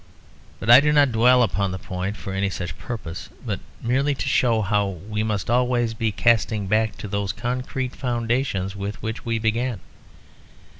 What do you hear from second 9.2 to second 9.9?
we began.